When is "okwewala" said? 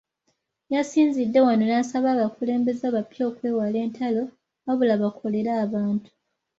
3.29-3.77